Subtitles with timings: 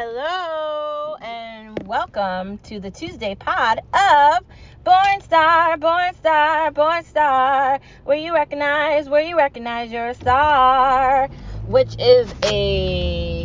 [0.00, 4.44] Hello and welcome to the Tuesday pod of
[4.84, 11.26] Born Star, Born Star, Born Star, where you recognize, where you recognize you're a star,
[11.66, 13.37] which is a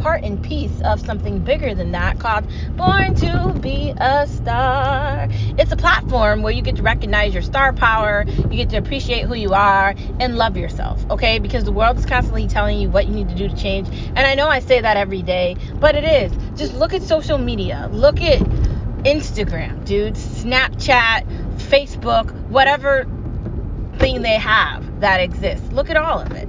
[0.00, 2.44] part and piece of something bigger than that called
[2.76, 5.28] Born to Be a Star.
[5.30, 9.26] It's a platform where you get to recognize your star power, you get to appreciate
[9.26, 11.38] who you are, and love yourself, okay?
[11.38, 13.88] Because the world is constantly telling you what you need to do to change.
[13.88, 16.32] And I know I say that every day, but it is.
[16.58, 18.40] Just look at social media, look at
[19.04, 23.06] Instagram, dude, Snapchat, Facebook, whatever
[23.98, 25.70] thing they have that exists.
[25.72, 26.48] Look at all of it.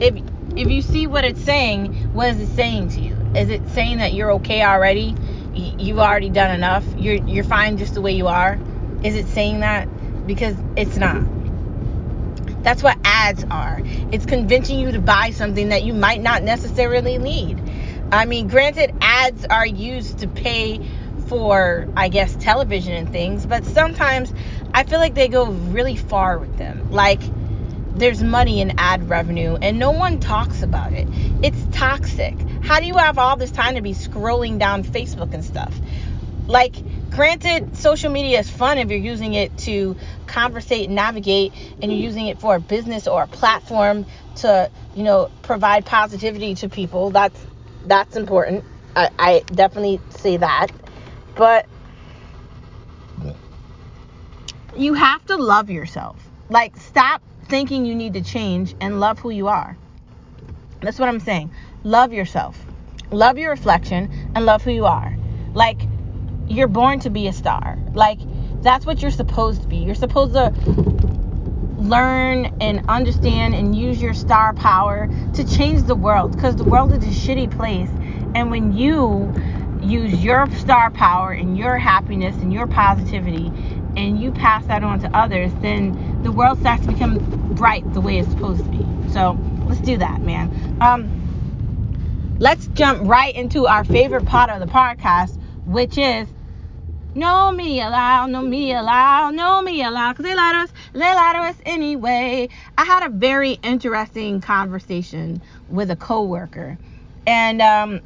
[0.00, 3.16] If if you see what it's saying, what is it saying to you?
[3.34, 5.14] Is it saying that you're okay already?
[5.54, 6.84] You've already done enough.
[6.96, 8.58] You're you're fine just the way you are.
[9.02, 9.88] Is it saying that?
[10.26, 11.22] Because it's not.
[12.62, 13.82] That's what ads are.
[14.12, 17.60] It's convincing you to buy something that you might not necessarily need.
[18.12, 20.80] I mean, granted, ads are used to pay
[21.26, 24.32] for, I guess, television and things, but sometimes
[24.74, 26.90] I feel like they go really far with them.
[26.90, 27.22] Like
[27.94, 31.06] there's money in ad revenue and no one talks about it.
[31.42, 32.34] It's toxic.
[32.62, 35.74] How do you have all this time to be scrolling down Facebook and stuff?
[36.46, 36.74] Like,
[37.10, 42.00] granted, social media is fun if you're using it to conversate and navigate and you're
[42.00, 44.06] using it for a business or a platform
[44.36, 47.10] to, you know, provide positivity to people.
[47.10, 47.38] That's
[47.84, 48.64] that's important.
[48.96, 50.68] I, I definitely say that.
[51.36, 51.66] But
[54.76, 56.16] you have to love yourself.
[56.48, 59.76] Like, stop thinking you need to change and love who you are.
[60.80, 61.52] That's what I'm saying.
[61.84, 62.58] Love yourself.
[63.10, 65.14] Love your reflection and love who you are.
[65.52, 65.82] Like
[66.48, 67.78] you're born to be a star.
[67.92, 68.20] Like
[68.62, 69.76] that's what you're supposed to be.
[69.76, 70.50] You're supposed to
[71.76, 76.90] learn and understand and use your star power to change the world because the world
[76.90, 77.90] is a shitty place.
[78.34, 79.30] And when you
[79.82, 83.50] use your star power and your happiness and your positivity
[83.96, 87.18] and you pass that on to others, then the world starts to become
[87.54, 88.86] bright the way it's supposed to be.
[89.10, 90.50] So let's do that, man.
[90.80, 91.10] Um,
[92.38, 96.28] let's jump right into our favorite part of the podcast, which is
[97.14, 101.00] no media allowed, no media allowed, no media allowed, because they lie to us, they
[101.00, 102.48] lie to us anyway.
[102.78, 106.78] I had a very interesting conversation with a coworker,
[107.26, 108.00] and um,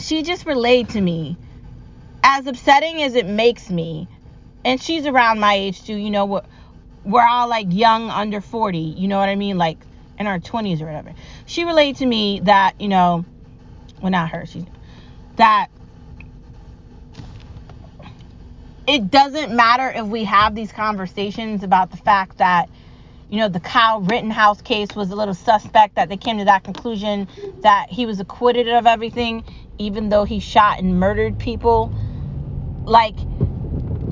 [0.00, 1.36] she just relayed to me,
[2.22, 4.08] as upsetting as it makes me,
[4.64, 5.94] and she's around my age too.
[5.94, 6.46] You know what?
[7.04, 8.78] We're all like young, under 40.
[8.78, 9.58] You know what I mean?
[9.58, 9.78] Like
[10.18, 11.14] in our 20s or whatever.
[11.46, 13.24] She relayed to me that you know,
[14.02, 14.46] well not her.
[14.46, 14.66] She
[15.36, 15.68] that
[18.86, 22.68] it doesn't matter if we have these conversations about the fact that
[23.30, 26.64] you know the Kyle Rittenhouse case was a little suspect that they came to that
[26.64, 27.28] conclusion
[27.62, 29.44] that he was acquitted of everything
[29.78, 31.92] even though he shot and murdered people
[32.84, 33.14] like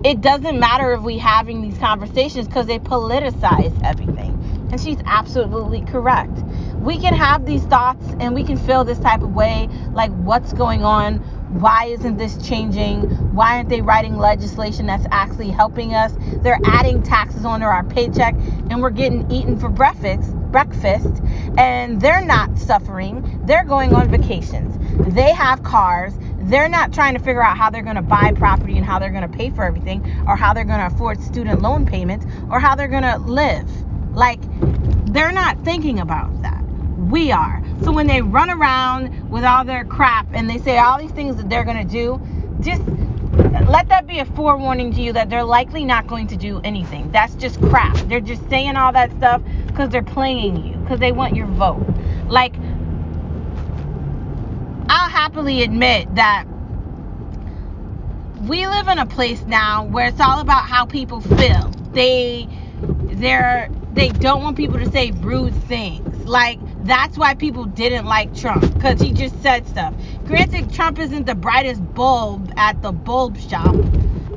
[0.05, 4.34] it doesn't matter if we having these conversations because they politicize everything.
[4.71, 6.45] And she's absolutely correct.
[6.77, 10.53] We can have these thoughts and we can feel this type of way like what's
[10.53, 11.25] going on?
[11.50, 13.03] Why isn't this changing?
[13.34, 16.12] Why aren't they writing legislation that's actually helping us?
[16.42, 18.34] They're adding taxes onto our paycheck
[18.70, 21.22] and we're getting eaten for breakfast, breakfast
[21.56, 23.41] and they're not suffering.
[23.44, 24.76] They're going on vacations.
[25.14, 26.14] They have cars
[26.48, 29.10] they're not trying to figure out how they're going to buy property and how they're
[29.10, 32.59] going to pay for everything or how they're going to afford student loan payments or
[32.59, 33.69] how they're going to live.
[34.15, 34.41] Like,
[35.12, 36.62] they're not thinking about that.
[36.97, 37.62] We are.
[37.83, 41.37] So when they run around with all their crap and they say all these things
[41.37, 42.21] that they're going to do,
[42.61, 42.83] just
[43.69, 47.11] let that be a forewarning to you that they're likely not going to do anything.
[47.12, 47.97] That's just crap.
[48.09, 51.87] They're just saying all that stuff because they're playing you, because they want your vote.
[52.27, 52.56] Like,
[54.89, 56.47] I'll happily admit that
[58.43, 61.71] we live in a place now where it's all about how people feel.
[61.93, 62.49] They
[62.83, 66.27] they're they don't want people to say rude things.
[66.27, 69.94] Like that's why people didn't like Trump because he just said stuff.
[70.25, 73.74] Granted, Trump isn't the brightest bulb at the bulb shop.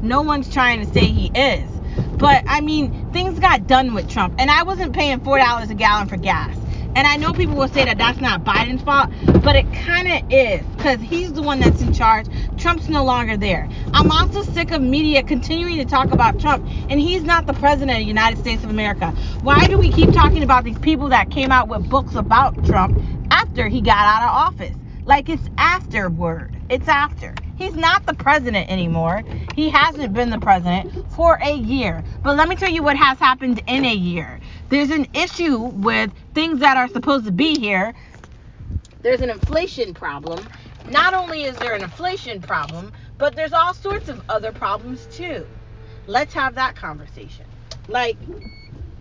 [0.01, 1.69] No one's trying to say he is.
[2.17, 5.75] But I mean, things got done with Trump, and I wasn't paying four dollars a
[5.75, 6.60] gallon for gas.
[6.95, 9.09] And I know people will say that that's not Biden's fault,
[9.43, 12.27] but it kind of is because he's the one that's in charge.
[12.57, 13.69] Trump's no longer there.
[13.93, 17.91] I'm also sick of media continuing to talk about Trump, and he's not the president
[17.91, 19.11] of the United States of America.
[19.41, 23.01] Why do we keep talking about these people that came out with books about Trump
[23.31, 24.75] after he got out of office?
[25.05, 26.55] Like it's afterward.
[26.69, 27.35] It's after.
[27.57, 29.23] He's not the president anymore.
[29.55, 32.03] He hasn't been the president for a year.
[32.23, 34.39] But let me tell you what has happened in a year.
[34.71, 37.94] There's an issue with things that are supposed to be here.
[39.01, 40.47] There's an inflation problem.
[40.89, 45.45] not only is there an inflation problem, but there's all sorts of other problems too.
[46.07, 47.45] Let's have that conversation.
[47.89, 48.15] Like,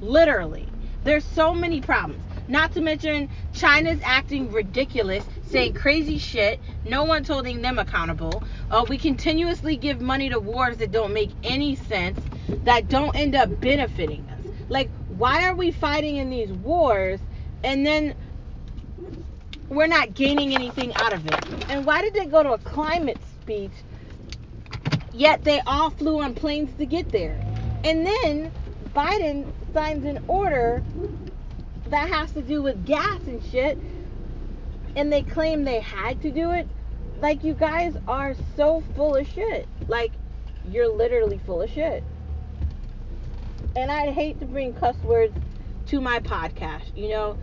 [0.00, 0.68] literally,
[1.04, 2.24] there's so many problems.
[2.48, 6.58] Not to mention, China's acting ridiculous, saying crazy shit.
[6.84, 8.42] No one's holding them accountable.
[8.72, 12.18] Uh, we continuously give money to wars that don't make any sense,
[12.64, 14.44] that don't end up benefiting us.
[14.68, 14.90] Like,
[15.20, 17.20] why are we fighting in these wars
[17.62, 18.14] and then
[19.68, 21.44] we're not gaining anything out of it?
[21.68, 23.70] And why did they go to a climate speech
[25.12, 27.38] yet they all flew on planes to get there?
[27.84, 28.50] And then
[28.94, 30.82] Biden signs an order
[31.88, 33.78] that has to do with gas and shit,
[34.96, 36.66] and they claim they had to do it.
[37.20, 39.68] Like, you guys are so full of shit.
[39.86, 40.12] Like,
[40.66, 42.02] you're literally full of shit.
[43.76, 45.34] And I'd hate to bring cuss words
[45.86, 46.96] to my podcast.
[46.96, 47.38] You know,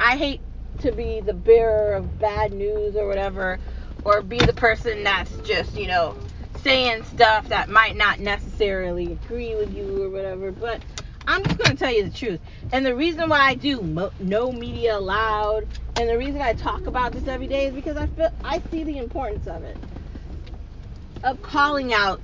[0.00, 0.42] I hate
[0.80, 3.58] to be the bearer of bad news or whatever,
[4.04, 6.16] or be the person that's just, you know,
[6.62, 10.52] saying stuff that might not necessarily agree with you or whatever.
[10.52, 10.82] But
[11.26, 12.40] I'm just going to tell you the truth.
[12.72, 15.64] And the reason why I do mo- no media allowed,
[15.96, 18.84] and the reason I talk about this every day is because I feel I see
[18.84, 19.78] the importance of it,
[21.22, 22.22] of calling out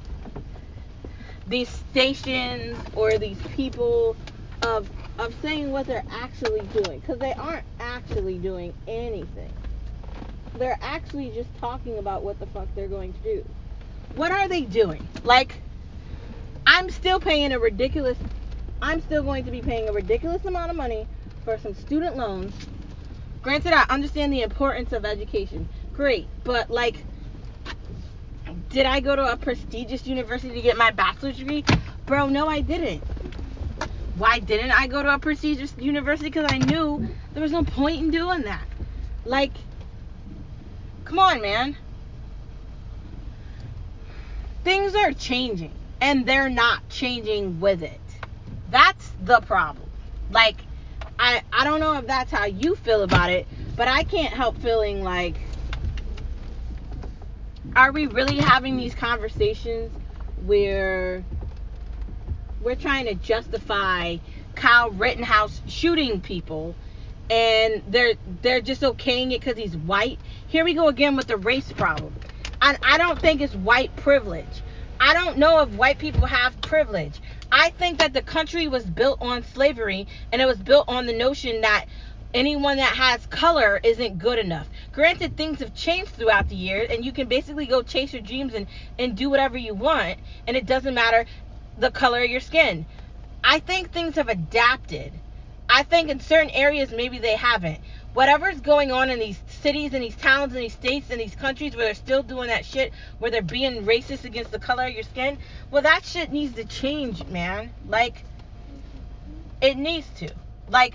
[1.48, 4.16] these stations or these people,
[4.62, 9.52] of of saying what they're actually doing, because they aren't actually doing anything.
[10.54, 13.44] They're actually just talking about what the fuck they're going to do.
[14.14, 15.06] What are they doing?
[15.24, 15.60] Like,
[16.66, 18.18] I'm still paying a ridiculous
[18.80, 21.06] I'm still going to be paying a ridiculous amount of money
[21.44, 22.54] for some student loans.
[23.42, 25.68] Granted, I understand the importance of education.
[25.94, 26.28] Great.
[26.44, 27.04] But, like,
[28.70, 31.64] did I go to a prestigious university to get my bachelor's degree?
[32.06, 33.02] Bro, no, I didn't.
[34.16, 36.28] Why didn't I go to a prestigious university?
[36.28, 38.66] Because I knew there was no point in doing that.
[39.24, 39.52] Like,
[41.04, 41.76] come on, man.
[44.64, 48.00] Things are changing, and they're not changing with it.
[48.70, 49.88] That's the problem.
[50.30, 50.56] Like,
[51.18, 54.58] I I don't know if that's how you feel about it, but I can't help
[54.58, 55.36] feeling like
[57.76, 59.90] are we really having these conversations
[60.46, 61.24] where
[62.62, 64.16] we're trying to justify
[64.54, 66.74] Kyle Rittenhouse shooting people
[67.30, 70.18] and they're they're just okaying it because he's white.
[70.48, 72.14] Here we go again with the race problem.
[72.60, 74.62] And I don't think it's white privilege.
[75.00, 77.20] I don't know if white people have privilege.
[77.52, 81.12] I think that the country was built on slavery and it was built on the
[81.12, 81.86] notion that
[82.34, 84.68] anyone that has color isn't good enough.
[84.92, 88.54] Granted, things have changed throughout the years and you can basically go chase your dreams
[88.54, 88.66] and,
[88.98, 91.24] and do whatever you want and it doesn't matter
[91.78, 92.86] the color of your skin.
[93.42, 95.12] I think things have adapted.
[95.68, 97.78] I think in certain areas maybe they haven't.
[98.14, 101.76] Whatever's going on in these cities and these towns and these states and these countries
[101.76, 105.02] where they're still doing that shit, where they're being racist against the color of your
[105.02, 105.38] skin,
[105.70, 107.70] well, that shit needs to change, man.
[107.86, 108.24] Like,
[109.60, 110.30] it needs to.
[110.68, 110.94] Like,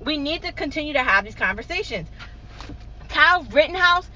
[0.00, 2.08] we need to continue to have these conversations.
[3.08, 4.08] Kyle Rittenhouse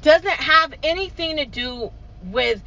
[0.00, 1.90] doesn't have anything to do
[2.24, 2.62] with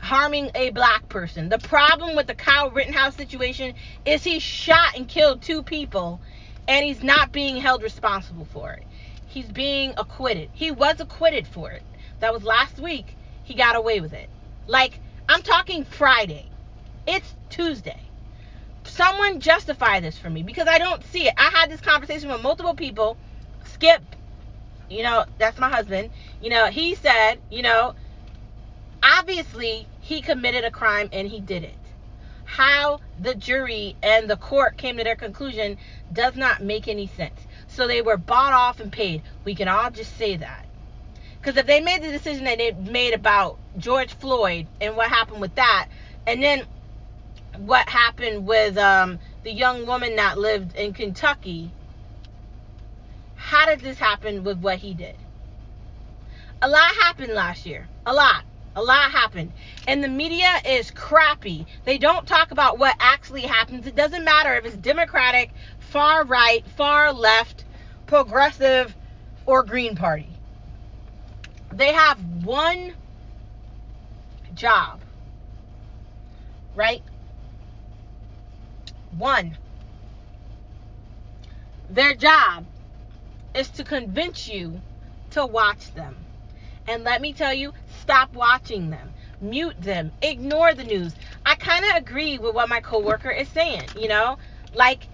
[0.00, 1.48] harming a black person.
[1.48, 3.74] The problem with the Kyle Rittenhouse situation
[4.04, 6.20] is he shot and killed two people
[6.66, 8.84] and he's not being held responsible for it
[9.28, 10.50] he's being acquitted.
[10.52, 11.82] He was acquitted for it.
[12.20, 13.16] That was last week.
[13.44, 14.28] He got away with it.
[14.66, 16.48] Like, I'm talking Friday.
[17.06, 18.07] It's Tuesday.
[18.98, 21.34] Someone justify this for me because I don't see it.
[21.38, 23.16] I had this conversation with multiple people.
[23.64, 24.02] Skip,
[24.90, 26.10] you know, that's my husband.
[26.42, 27.94] You know, he said, you know,
[29.00, 31.78] obviously he committed a crime and he did it.
[32.44, 35.78] How the jury and the court came to their conclusion
[36.12, 37.38] does not make any sense.
[37.68, 39.22] So they were bought off and paid.
[39.44, 40.66] We can all just say that.
[41.40, 45.40] Because if they made the decision that they made about George Floyd and what happened
[45.40, 45.86] with that,
[46.26, 46.66] and then
[47.58, 51.70] what happened with um, the young woman that lived in Kentucky,
[53.34, 55.16] how did this happen with what he did?
[56.60, 57.88] A lot happened last year.
[58.04, 58.44] A lot.
[58.74, 59.52] A lot happened.
[59.86, 61.66] And the media is crappy.
[61.84, 63.86] They don't talk about what actually happens.
[63.86, 67.64] It doesn't matter if it's Democratic, far right, far left,
[68.06, 68.94] progressive,
[69.46, 70.28] or Green Party.
[71.72, 72.94] They have one
[74.54, 75.00] job,
[76.74, 77.02] right?
[79.16, 79.56] One.
[81.90, 82.66] Their job
[83.54, 84.80] is to convince you
[85.30, 86.16] to watch them.
[86.86, 89.12] And let me tell you, stop watching them.
[89.40, 90.12] Mute them.
[90.22, 91.14] Ignore the news.
[91.44, 94.38] I kind of agree with what my coworker is saying, you know?
[94.74, 95.06] Like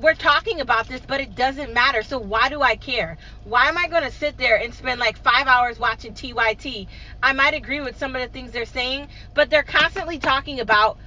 [0.00, 2.02] we're talking about this, but it doesn't matter.
[2.02, 3.18] So why do I care?
[3.44, 6.86] Why am I going to sit there and spend like five hours watching TYT?
[7.22, 10.98] I might agree with some of the things they're saying, but they're constantly talking about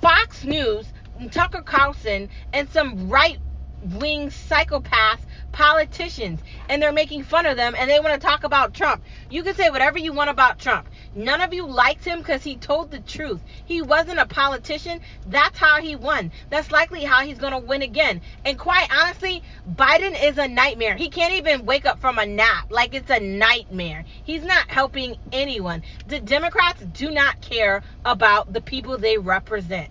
[0.00, 0.86] Fox News,
[1.30, 3.38] Tucker Carlson, and some right
[3.82, 5.20] wing psychopaths
[5.52, 9.02] politicians and they're making fun of them and they want to talk about Trump.
[9.30, 10.88] You can say whatever you want about Trump.
[11.14, 13.40] None of you liked him because he told the truth.
[13.64, 15.00] He wasn't a politician.
[15.26, 16.32] That's how he won.
[16.50, 18.20] That's likely how he's going to win again.
[18.44, 19.42] And quite honestly,
[19.74, 20.96] Biden is a nightmare.
[20.96, 22.66] He can't even wake up from a nap.
[22.70, 24.04] Like it's a nightmare.
[24.24, 25.82] He's not helping anyone.
[26.06, 29.90] The Democrats do not care about the people they represent.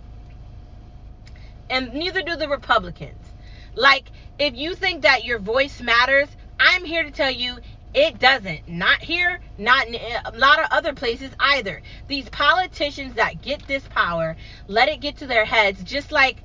[1.70, 3.32] And neither do the Republicans.
[3.74, 7.58] Like, if you think that your voice matters, I'm here to tell you
[7.94, 8.68] it doesn't.
[8.68, 11.82] Not here, not in eh, a lot of other places either.
[12.08, 14.36] These politicians that get this power
[14.68, 16.42] let it get to their heads, just like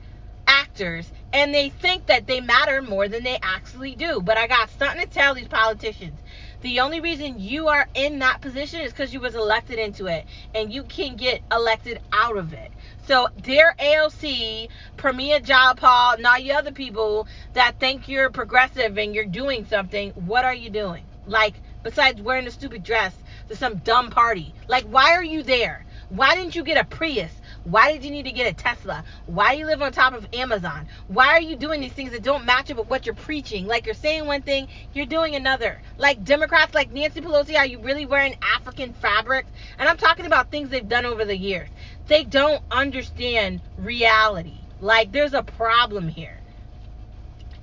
[0.47, 4.21] actors, and they think that they matter more than they actually do.
[4.21, 6.19] But I got something to tell these politicians.
[6.61, 10.25] The only reason you are in that position is because you was elected into it,
[10.53, 12.71] and you can get elected out of it.
[13.07, 19.15] So, dear AOC, Pramila Jayapal, and all you other people that think you're progressive and
[19.15, 21.03] you're doing something, what are you doing?
[21.25, 23.15] Like, besides wearing a stupid dress
[23.49, 24.53] to some dumb party.
[24.67, 25.85] Like, why are you there?
[26.09, 27.31] Why didn't you get a Prius?
[27.63, 29.03] Why did you need to get a Tesla?
[29.27, 30.87] Why do you live on top of Amazon?
[31.07, 33.67] Why are you doing these things that don't match up with what you're preaching?
[33.67, 35.79] Like you're saying one thing, you're doing another.
[35.97, 39.45] Like Democrats like Nancy Pelosi, are you really wearing African fabric?
[39.77, 41.69] And I'm talking about things they've done over the years.
[42.07, 44.57] They don't understand reality.
[44.79, 46.39] Like there's a problem here.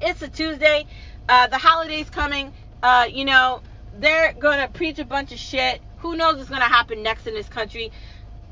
[0.01, 0.87] It's a Tuesday.
[1.29, 2.53] Uh, the holiday's coming.
[2.85, 3.63] Uh, you know,
[3.99, 5.81] they're gonna preach a bunch of shit.
[5.99, 7.91] Who knows what's gonna happen next in this country?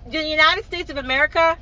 [0.08, 1.58] The United States of America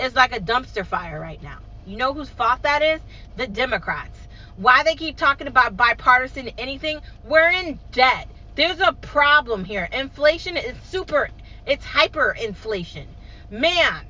[0.00, 1.58] is like a dumpster fire right now.
[1.86, 3.00] You know whose fault that is?
[3.36, 4.18] The Democrats.
[4.56, 7.00] Why they keep talking about bipartisan anything?
[7.24, 8.28] We're in debt.
[8.56, 9.88] There's a problem here.
[9.92, 11.30] Inflation is super,
[11.66, 13.06] it's hyperinflation.
[13.50, 14.04] Man,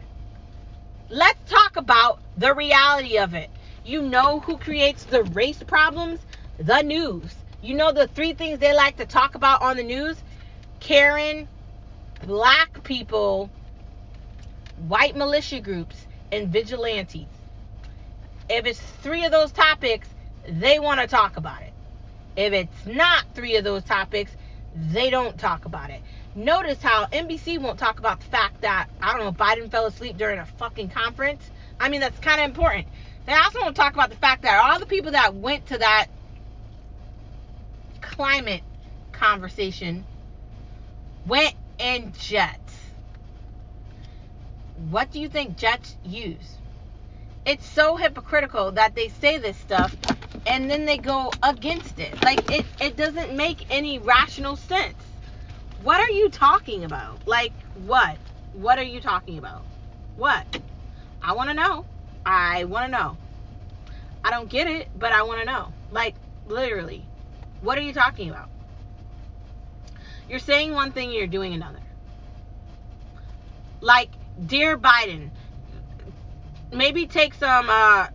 [1.10, 3.50] let's talk about the reality of it.
[3.84, 6.20] You know who creates the race problems?
[6.58, 7.34] The news.
[7.60, 10.16] You know the three things they like to talk about on the news?
[10.80, 11.46] Karen,
[12.26, 13.50] black people,
[14.88, 17.26] white militia groups, and vigilantes.
[18.48, 20.08] If it's three of those topics,
[20.48, 21.72] they want to talk about it.
[22.36, 24.32] If it's not three of those topics,
[24.74, 26.00] they don't talk about it.
[26.34, 30.16] Notice how NBC won't talk about the fact that, I don't know, Biden fell asleep
[30.16, 31.50] during a fucking conference.
[31.78, 32.86] I mean, that's kind of important.
[33.26, 36.06] They also won't talk about the fact that all the people that went to that
[38.00, 38.62] climate
[39.12, 40.04] conversation
[41.26, 42.74] went in jets.
[44.90, 46.58] What do you think jets use?
[47.44, 49.96] It's so hypocritical that they say this stuff
[50.46, 52.12] and then they go against it.
[52.22, 55.02] Like it, it doesn't make any rational sense.
[55.82, 57.26] What are you talking about?
[57.26, 58.16] Like what?
[58.52, 59.64] What are you talking about?
[60.16, 60.46] What?
[61.20, 61.84] I want to know.
[62.24, 63.18] I want to know.
[64.24, 65.72] I don't get it, but I want to know.
[65.90, 66.14] Like
[66.46, 67.04] literally.
[67.60, 68.48] What are you talking about?
[70.28, 71.80] You're saying one thing, you're doing another.
[73.80, 74.10] Like,
[74.46, 75.30] dear Biden,
[76.72, 78.08] maybe take some, uh,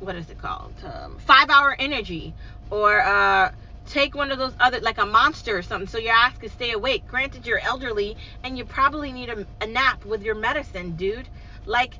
[0.00, 0.74] what is it called?
[0.84, 2.34] Um, five hour energy
[2.70, 3.52] or, uh,
[3.86, 6.72] take one of those other like a monster or something so your ass can stay
[6.72, 7.06] awake.
[7.06, 11.28] Granted you're elderly and you probably need a, a, nap with your medicine dude.
[11.66, 11.94] Like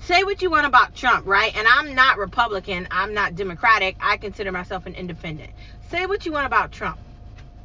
[0.00, 1.54] say what you want about trump right?
[1.56, 2.86] And i'm not republican.
[2.90, 3.96] I'm not democratic.
[4.00, 5.50] I consider myself an independent.
[5.90, 6.98] Say what you want about trump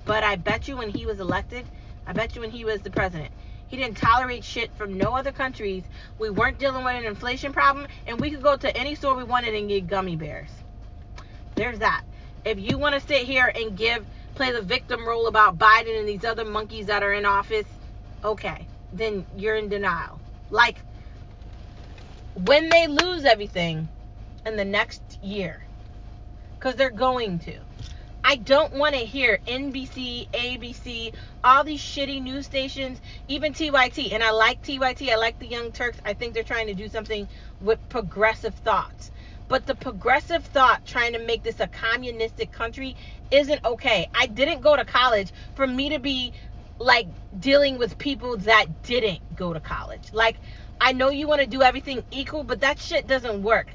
[0.09, 1.67] but I bet you when he was elected,
[2.07, 3.29] I bet you when he was the president,
[3.67, 5.83] he didn't tolerate shit from no other countries.
[6.17, 9.23] We weren't dealing with an inflation problem, and we could go to any store we
[9.23, 10.49] wanted and get gummy bears.
[11.53, 12.01] There's that.
[12.43, 16.09] If you want to sit here and give play the victim role about Biden and
[16.09, 17.67] these other monkeys that are in office,
[18.23, 20.19] okay, then you're in denial.
[20.49, 20.79] Like
[22.45, 23.87] when they lose everything
[24.43, 25.61] in the next year,
[26.57, 27.68] because they're going to.
[28.29, 34.13] I don't want to hear NBC, ABC, all these shitty news stations, even TYT.
[34.13, 35.09] And I like TYT.
[35.09, 35.97] I like the Young Turks.
[36.05, 37.27] I think they're trying to do something
[37.59, 39.09] with progressive thoughts.
[39.47, 42.95] But the progressive thought trying to make this a communistic country
[43.31, 44.07] isn't okay.
[44.13, 46.31] I didn't go to college for me to be
[46.77, 47.07] like
[47.39, 50.13] dealing with people that didn't go to college.
[50.13, 50.35] Like,
[50.79, 53.69] I know you want to do everything equal, but that shit doesn't work.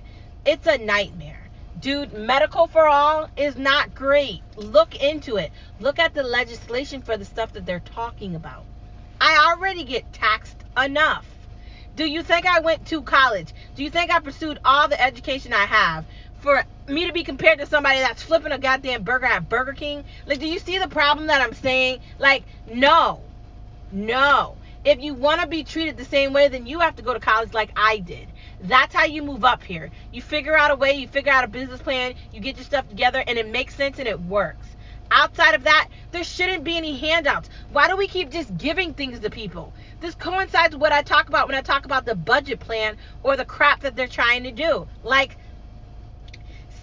[0.46, 1.43] It's a nightmare.
[1.80, 4.42] Dude, medical for all is not great.
[4.56, 5.52] Look into it.
[5.80, 8.64] Look at the legislation for the stuff that they're talking about.
[9.20, 11.26] I already get taxed enough.
[11.96, 13.54] Do you think I went to college?
[13.76, 16.04] Do you think I pursued all the education I have
[16.40, 20.04] for me to be compared to somebody that's flipping a goddamn burger at Burger King?
[20.26, 22.00] Like, do you see the problem that I'm saying?
[22.18, 23.20] Like, no.
[23.92, 24.56] No.
[24.84, 27.20] If you want to be treated the same way, then you have to go to
[27.20, 28.28] college like I did.
[28.64, 29.90] That's how you move up here.
[30.10, 32.88] You figure out a way, you figure out a business plan, you get your stuff
[32.88, 34.66] together, and it makes sense and it works.
[35.10, 37.50] Outside of that, there shouldn't be any handouts.
[37.72, 39.74] Why do we keep just giving things to people?
[40.00, 43.36] This coincides with what I talk about when I talk about the budget plan or
[43.36, 44.88] the crap that they're trying to do.
[45.02, 45.36] Like,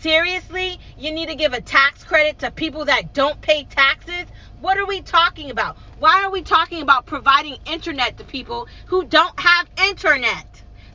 [0.01, 4.25] seriously, you need to give a tax credit to people that don't pay taxes?
[4.59, 5.77] What are we talking about?
[5.97, 10.45] Why are we talking about providing internet to people who don't have internet?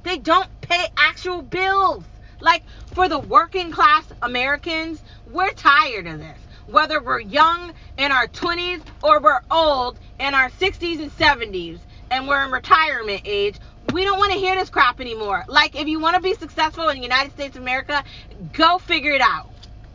[0.06, 2.04] They don't pay actual bills.
[2.40, 2.62] Like
[2.94, 6.38] for the working class Americans, we're tired of this.
[6.68, 11.80] Whether we're young in our 20s or we're old in our 60s and 70s
[12.12, 13.56] and we're in retirement age,
[13.92, 15.44] we don't want to hear this crap anymore.
[15.48, 18.04] Like if you want to be successful in the United States of America,
[18.52, 19.50] go figure it out.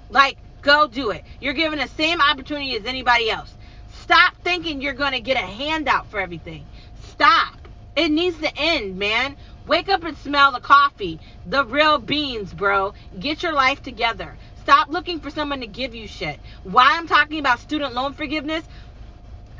[0.09, 1.23] Like go do it.
[1.39, 3.53] You're given the same opportunity as anybody else.
[4.01, 6.65] Stop thinking you're going to get a handout for everything.
[7.11, 7.55] Stop.
[7.95, 9.35] It needs to end, man.
[9.67, 12.93] Wake up and smell the coffee, the real beans, bro.
[13.19, 14.37] Get your life together.
[14.63, 16.39] Stop looking for someone to give you shit.
[16.63, 18.63] Why I'm talking about student loan forgiveness,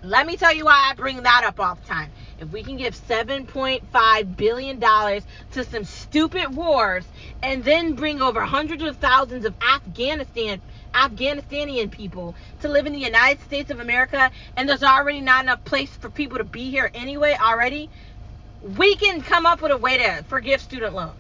[0.04, 2.12] let me tell you why I bring that up all the time.
[2.40, 7.06] If we can give $7.5 billion to some stupid wars
[7.44, 10.60] and then bring over hundreds of thousands of Afghanistan
[10.94, 15.64] Afghanistanian people to live in the United States of America and there's already not enough
[15.64, 17.90] place for people to be here anyway already,
[18.62, 21.16] we can come up with a way to forgive student loans.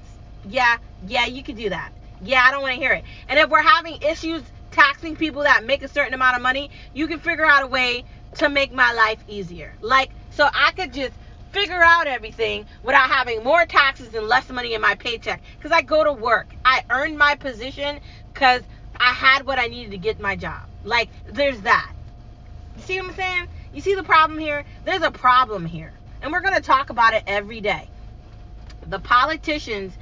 [0.48, 1.91] Yeah, yeah, you can do that.
[2.21, 3.03] Yeah, I don't want to hear it.
[3.27, 7.07] And if we're having issues taxing people that make a certain amount of money, you
[7.07, 8.05] can figure out a way
[8.36, 9.74] to make my life easier.
[9.81, 11.13] Like, so I could just
[11.51, 15.41] figure out everything without having more taxes and less money in my paycheck.
[15.57, 16.48] Because I go to work.
[16.63, 18.00] I earned my position
[18.33, 18.62] because
[18.95, 20.62] I had what I needed to get my job.
[20.83, 21.91] Like, there's that.
[22.77, 23.48] You see what I'm saying?
[23.74, 24.63] You see the problem here?
[24.86, 25.91] There's a problem here.
[26.22, 27.88] And we're going to talk about it every day.
[28.88, 29.94] The politicians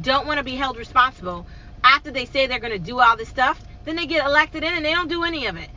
[0.00, 1.46] don't want to be held responsible
[1.84, 3.62] after they say they're going to do all this stuff.
[3.84, 5.70] Then they get elected in and they don't do any of it.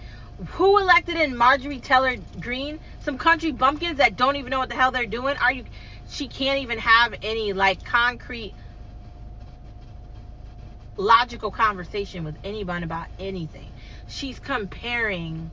[0.54, 2.80] Who elected in Marjorie Taylor Greene?
[3.02, 5.38] Some country bumpkins that don't even know what the hell they're doing.
[5.38, 5.66] Are you?
[6.10, 8.54] She can't even have any like concrete,
[10.98, 13.70] logical conversation with anyone about anything.
[14.08, 15.52] She's comparing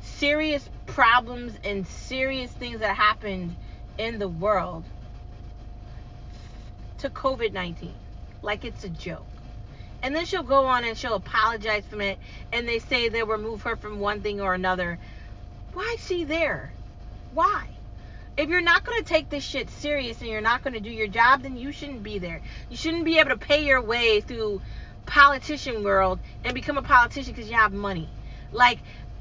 [0.00, 3.56] serious problems and serious things that happened
[3.98, 4.84] in the world
[6.98, 7.92] to COVID 19.
[8.42, 9.26] Like it's a joke.
[10.02, 12.18] And then she'll go on and she'll apologize from it.
[12.52, 14.98] And they say they'll remove her from one thing or another.
[15.72, 16.72] Why is she there?
[17.32, 17.68] Why?
[18.36, 20.90] If you're not going to take this shit serious and you're not going to do
[20.90, 22.42] your job, then you shouldn't be there.
[22.70, 24.60] You shouldn't be able to pay your way through
[25.06, 28.08] politician world and become a politician because you have money.
[28.52, 28.78] Like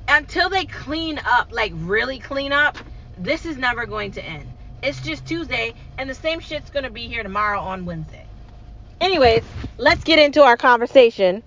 [0.07, 2.77] until they clean up, like really clean up,
[3.17, 4.47] this is never going to end.
[4.83, 8.25] It's just Tuesday, and the same shit's gonna be here tomorrow on Wednesday.
[9.01, 9.43] Anyways,
[9.77, 11.43] let's get into our conversation.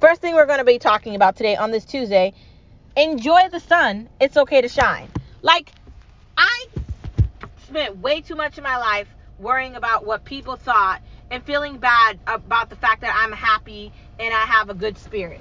[0.00, 2.32] First thing we're gonna be talking about today on this Tuesday
[2.96, 4.08] enjoy the sun.
[4.20, 5.08] It's okay to shine.
[5.42, 5.72] Like,
[6.36, 6.66] I
[7.66, 12.18] spent way too much of my life worrying about what people thought and feeling bad
[12.26, 15.40] about the fact that I'm happy and I have a good spirit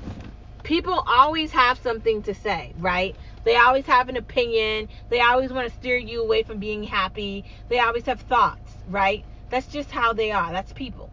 [0.69, 3.15] people always have something to say, right?
[3.43, 4.88] They always have an opinion.
[5.10, 7.43] They always want to steer you away from being happy.
[7.69, 9.25] They always have thoughts, right?
[9.49, 10.51] That's just how they are.
[10.51, 11.10] That's people.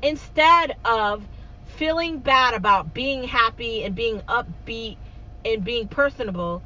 [0.00, 1.26] Instead of
[1.64, 4.96] feeling bad about being happy and being upbeat
[5.44, 6.62] and being personable,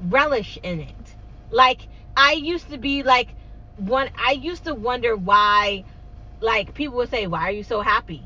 [0.00, 1.14] relish in it.
[1.50, 3.34] Like I used to be like
[3.76, 5.84] one I used to wonder why
[6.40, 8.22] like people would say, "Why are you so happy?"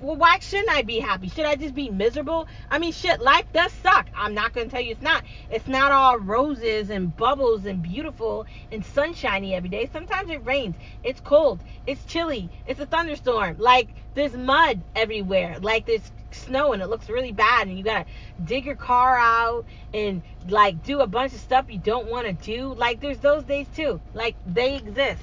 [0.00, 1.28] Well, why shouldn't I be happy?
[1.28, 2.46] Should I just be miserable?
[2.70, 4.06] I mean, shit, life does suck.
[4.14, 5.24] I'm not gonna tell you it's not.
[5.50, 9.88] It's not all roses and bubbles and beautiful and sunshiny every day.
[9.92, 10.76] Sometimes it rains.
[11.02, 11.60] It's cold.
[11.86, 12.48] It's chilly.
[12.66, 13.56] It's a thunderstorm.
[13.58, 15.58] Like there's mud everywhere.
[15.60, 18.04] Like there's snow and it looks really bad and you gotta
[18.44, 22.32] dig your car out and like do a bunch of stuff you don't want to
[22.32, 22.72] do.
[22.74, 24.00] Like there's those days too.
[24.14, 25.22] Like they exist.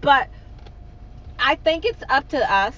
[0.00, 0.28] But
[1.38, 2.74] I think it's up to us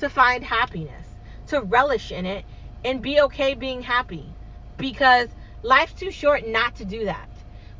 [0.00, 1.06] to find happiness,
[1.48, 2.44] to relish in it,
[2.84, 4.24] and be okay being happy.
[4.76, 5.28] Because
[5.62, 7.28] life's too short not to do that.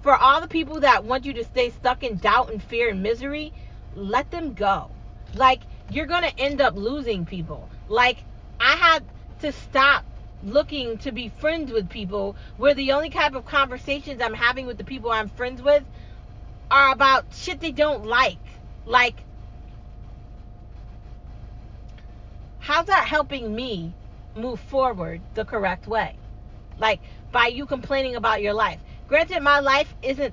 [0.03, 3.03] For all the people that want you to stay stuck in doubt and fear and
[3.03, 3.53] misery,
[3.95, 4.91] let them go.
[5.35, 7.69] Like, you're going to end up losing people.
[7.89, 8.19] Like,
[8.59, 9.05] I had
[9.41, 10.05] to stop
[10.43, 14.79] looking to be friends with people where the only type of conversations I'm having with
[14.79, 15.85] the people I'm friends with
[16.71, 18.39] are about shit they don't like.
[18.87, 19.17] Like,
[22.71, 23.93] how's that helping me
[24.37, 26.15] move forward the correct way?
[26.79, 27.01] Like,
[27.33, 28.79] by you complaining about your life.
[29.09, 30.33] Granted, my life isn't,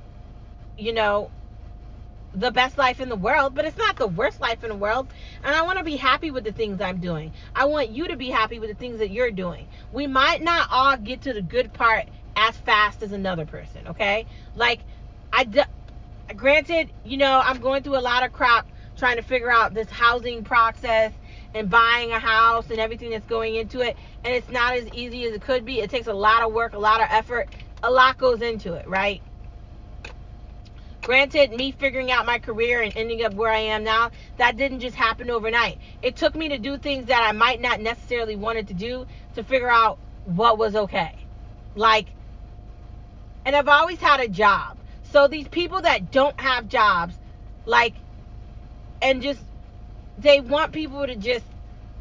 [0.77, 1.31] you know,
[2.35, 5.07] the best life in the world, but it's not the worst life in the world.
[5.43, 7.31] And I want to be happy with the things I'm doing.
[7.55, 9.67] I want you to be happy with the things that you're doing.
[9.91, 14.27] We might not all get to the good part as fast as another person, okay?
[14.55, 14.81] Like,
[15.33, 15.63] I, d-
[16.35, 19.89] granted, you know, I'm going through a lot of crap trying to figure out this
[19.89, 21.13] housing process
[21.53, 23.97] and buying a house and everything that's going into it.
[24.23, 25.79] And it's not as easy as it could be.
[25.79, 27.49] It takes a lot of work, a lot of effort,
[27.83, 29.21] a lot goes into it, right?
[31.03, 34.81] Granted, me figuring out my career and ending up where I am now, that didn't
[34.81, 35.77] just happen overnight.
[36.01, 39.43] It took me to do things that I might not necessarily wanted to do to
[39.43, 41.15] figure out what was okay.
[41.75, 42.07] Like,
[43.45, 44.77] and I've always had a job.
[45.03, 47.17] So these people that don't have jobs,
[47.65, 47.93] like,
[49.01, 49.39] and just,
[50.17, 51.45] they want people to just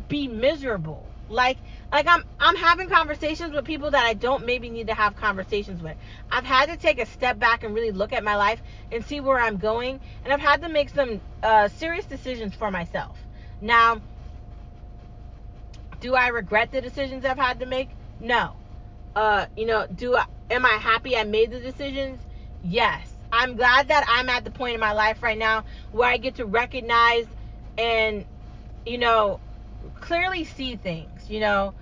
[0.08, 1.04] be miserable.
[1.28, 1.58] Like,
[1.90, 5.82] like I'm I'm having conversations with people that I don't maybe need to have conversations
[5.82, 5.96] with.
[6.30, 8.60] I've had to take a step back and really look at my life
[8.92, 12.70] and see where I'm going, and I've had to make some uh, serious decisions for
[12.70, 13.16] myself.
[13.60, 14.00] Now,
[16.00, 17.90] do I regret the decisions I've had to make?
[18.20, 18.52] No.
[19.16, 22.20] Uh, you know, do I am I happy I made the decisions?
[22.62, 23.12] Yes.
[23.32, 26.36] I'm glad that I'm at the point in my life right now where I get
[26.36, 27.26] to recognize
[27.78, 28.24] and
[28.84, 29.40] you know
[30.00, 31.74] clearly see things, you know,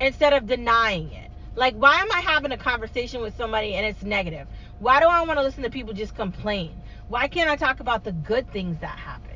[0.00, 1.30] instead of denying it.
[1.54, 4.46] Like, why am I having a conversation with somebody and it's negative?
[4.78, 6.72] Why do I want to listen to people just complain?
[7.08, 9.32] Why can't I talk about the good things that happened?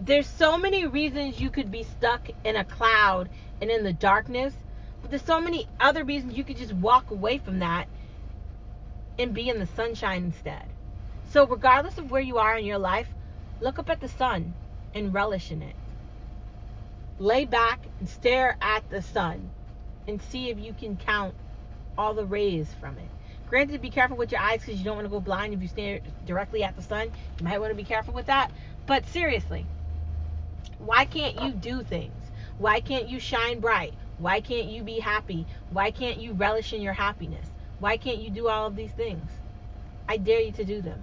[0.00, 3.28] There's so many reasons you could be stuck in a cloud
[3.60, 4.54] and in the darkness,
[5.02, 7.88] but there's so many other reasons you could just walk away from that
[9.18, 10.64] and be in the sunshine instead.
[11.30, 13.08] So, regardless of where you are in your life,
[13.60, 14.54] look up at the sun
[14.94, 15.74] and relish in it
[17.18, 19.50] lay back and stare at the sun
[20.06, 21.34] and see if you can count
[21.96, 23.08] all the rays from it.
[23.48, 25.68] Granted, be careful with your eyes because you don't want to go blind if you
[25.68, 27.10] stare directly at the sun.
[27.38, 28.50] You might want to be careful with that.
[28.86, 29.66] But seriously,
[30.78, 32.12] why can't you do things?
[32.58, 33.94] Why can't you shine bright?
[34.18, 35.46] Why can't you be happy?
[35.70, 37.46] Why can't you relish in your happiness?
[37.78, 39.24] Why can't you do all of these things?
[40.08, 41.00] I dare you to do them.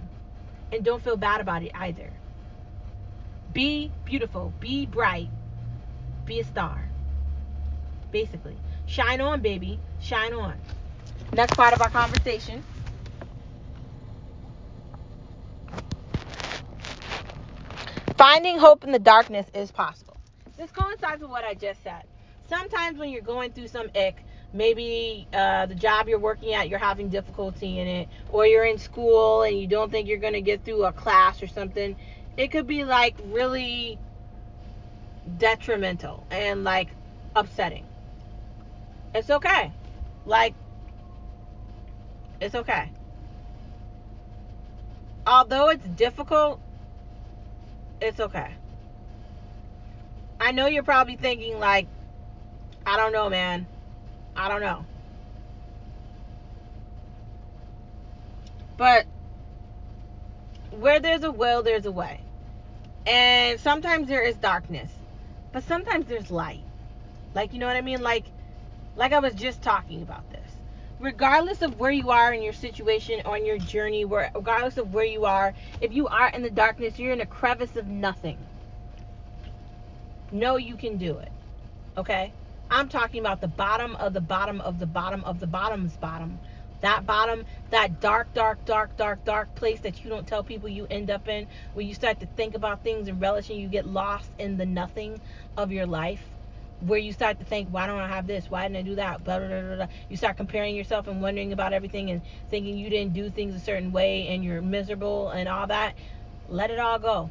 [0.72, 2.12] And don't feel bad about it either.
[3.56, 5.30] Be beautiful, be bright,
[6.26, 6.90] be a star.
[8.10, 8.54] Basically.
[8.84, 9.80] Shine on, baby.
[9.98, 10.58] Shine on.
[11.32, 12.62] Next part of our conversation.
[18.18, 20.18] Finding hope in the darkness is possible.
[20.58, 22.02] This coincides with what I just said.
[22.50, 26.78] Sometimes when you're going through some ick, maybe uh, the job you're working at, you're
[26.78, 30.42] having difficulty in it, or you're in school and you don't think you're going to
[30.42, 31.96] get through a class or something,
[32.36, 33.98] it could be like really
[35.38, 36.88] detrimental and like
[37.34, 37.86] upsetting.
[39.14, 39.72] It's okay.
[40.26, 40.54] Like,
[42.40, 42.90] it's okay.
[45.26, 46.60] Although it's difficult,
[48.00, 48.50] it's okay.
[50.38, 51.88] I know you're probably thinking, like,
[52.84, 53.66] I don't know, man.
[54.36, 54.84] I don't know.
[58.76, 59.06] But
[60.72, 62.20] where there's a will, there's a way.
[63.06, 64.90] And sometimes there is darkness.
[65.52, 66.62] But sometimes there's light.
[67.34, 68.02] Like, you know what I mean?
[68.02, 68.24] Like,
[68.96, 70.40] like I was just talking about this.
[70.98, 75.04] Regardless of where you are in your situation on your journey, where regardless of where
[75.04, 78.38] you are, if you are in the darkness, you're in a crevice of nothing.
[80.32, 81.30] Know you can do it.
[81.96, 82.32] Okay?
[82.70, 86.38] I'm talking about the bottom of the bottom of the bottom of the bottom's bottom.
[86.80, 90.86] That bottom, that dark, dark, dark, dark, dark place that you don't tell people you
[90.90, 93.86] end up in, where you start to think about things and relish and you get
[93.86, 95.20] lost in the nothing
[95.56, 96.22] of your life
[96.80, 98.50] where you start to think, why don't I have this?
[98.50, 99.24] Why didn't I do that?
[99.24, 99.86] Blah, blah, blah, blah.
[100.08, 103.60] You start comparing yourself and wondering about everything and thinking you didn't do things a
[103.60, 105.94] certain way and you're miserable and all that.
[106.48, 107.30] Let it all go.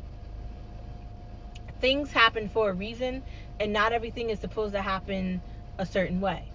[1.79, 3.21] Things happen for a reason,
[3.59, 5.41] and not everything is supposed to happen
[5.77, 6.45] a certain way.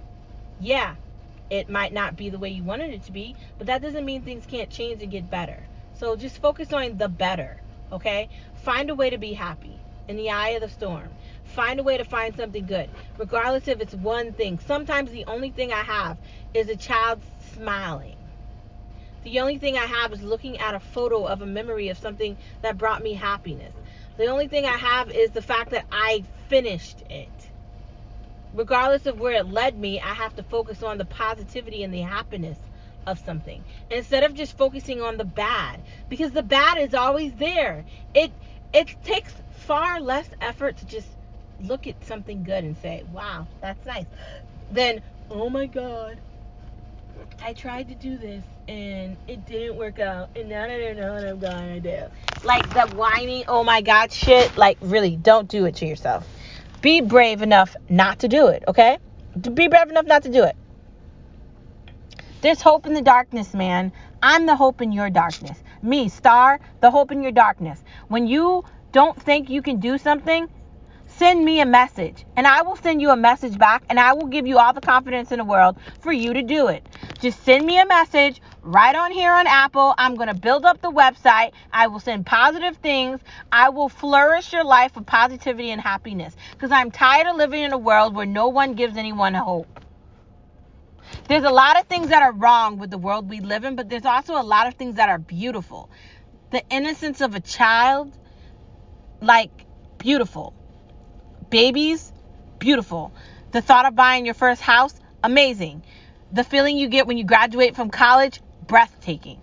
[0.58, 0.96] Yeah,
[1.50, 4.22] it might not be the way you wanted it to be, but that doesn't mean
[4.22, 5.64] things can't change and get better.
[5.94, 7.60] So just focus on the better,
[7.92, 8.28] okay?
[8.54, 11.10] Find a way to be happy in the eye of the storm.
[11.44, 14.58] Find a way to find something good, regardless if it's one thing.
[14.60, 16.16] Sometimes the only thing I have
[16.54, 17.20] is a child
[17.54, 18.16] smiling.
[19.24, 22.36] The only thing I have is looking at a photo of a memory of something
[22.62, 23.74] that brought me happiness.
[24.16, 27.39] The only thing I have is the fact that I finished it.
[28.52, 32.00] Regardless of where it led me, I have to focus on the positivity and the
[32.00, 32.58] happiness
[33.06, 37.84] of something instead of just focusing on the bad because the bad is always there.
[38.14, 38.32] It
[38.72, 41.08] it takes far less effort to just
[41.60, 44.06] look at something good and say, "Wow, that's nice."
[44.70, 46.20] Then, "Oh my god,
[47.42, 51.14] I tried to do this and it didn't work out and now I don't know
[51.14, 52.02] what I'm gonna do."
[52.44, 56.28] Like the whiny, "Oh my god" shit, like really don't do it to yourself.
[56.80, 58.98] Be brave enough not to do it, okay?
[59.38, 60.56] Be brave enough not to do it.
[62.40, 63.92] There's hope in the darkness, man.
[64.22, 65.62] I'm the hope in your darkness.
[65.82, 67.82] Me, Star, the hope in your darkness.
[68.08, 70.48] When you don't think you can do something,
[71.20, 74.28] send me a message and I will send you a message back and I will
[74.28, 76.82] give you all the confidence in the world for you to do it.
[77.20, 79.92] Just send me a message right on here on Apple.
[79.98, 81.52] I'm going to build up the website.
[81.74, 83.20] I will send positive things.
[83.52, 87.74] I will flourish your life with positivity and happiness because I'm tired of living in
[87.74, 89.78] a world where no one gives anyone hope.
[91.28, 93.90] There's a lot of things that are wrong with the world we live in, but
[93.90, 95.90] there's also a lot of things that are beautiful.
[96.50, 98.16] The innocence of a child,
[99.20, 99.50] like
[99.98, 100.54] beautiful.
[101.50, 102.12] Babies,
[102.60, 103.12] beautiful.
[103.50, 105.82] The thought of buying your first house, amazing.
[106.30, 109.40] The feeling you get when you graduate from college, breathtaking.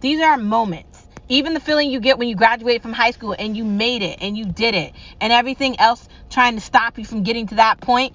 [0.00, 1.06] These are moments.
[1.28, 4.18] Even the feeling you get when you graduate from high school and you made it
[4.22, 7.82] and you did it and everything else trying to stop you from getting to that
[7.82, 8.14] point,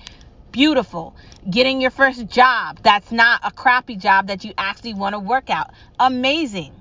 [0.52, 1.16] beautiful.
[1.48, 5.52] Getting your first job that's not a crappy job that you actually want to work
[5.52, 5.70] out,
[6.00, 6.74] amazing.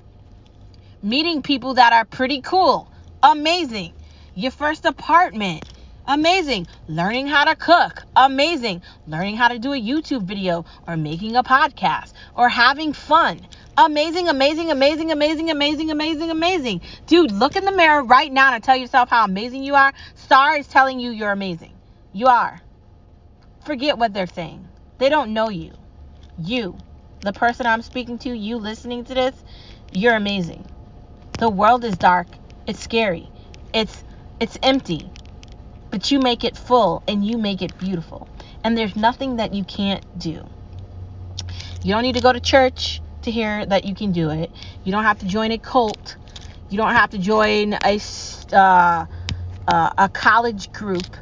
[1.02, 2.90] Meeting people that are pretty cool,
[3.22, 3.92] amazing.
[4.34, 5.64] Your first apartment,
[6.06, 6.66] amazing.
[6.88, 8.82] Learning how to cook, amazing.
[9.06, 13.40] Learning how to do a YouTube video or making a podcast or having fun.
[13.76, 16.80] Amazing, amazing, amazing, amazing, amazing, amazing, amazing.
[17.06, 19.92] Dude, look in the mirror right now and tell yourself how amazing you are.
[20.14, 21.72] Star is telling you you're amazing.
[22.12, 22.60] You are.
[23.64, 24.66] Forget what they're saying.
[24.98, 25.72] They don't know you.
[26.38, 26.78] You,
[27.20, 29.34] the person I'm speaking to, you listening to this,
[29.92, 30.64] you're amazing.
[31.38, 32.28] The world is dark.
[32.66, 33.28] It's scary.
[33.74, 34.04] It's
[34.40, 35.10] it's empty.
[35.96, 38.28] But you make it full and you make it beautiful.
[38.62, 40.46] And there's nothing that you can't do.
[41.82, 44.50] You don't need to go to church to hear that you can do it.
[44.85, 46.16] You don't have to join a cult.
[46.68, 47.98] You don't have to join a
[48.52, 49.06] uh,
[49.66, 51.16] uh, a college group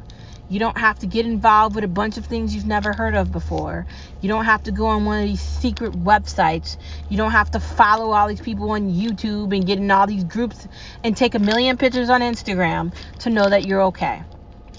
[0.49, 3.33] you don't have to get involved with a bunch of things you've never heard of
[3.33, 3.87] before.
[4.21, 6.77] You don't have to go on one of these secret websites.
[7.09, 10.25] You don't have to follow all these people on YouTube and get in all these
[10.25, 10.69] groups
[11.03, 14.23] and take a million pictures on Instagram to know that you're okay.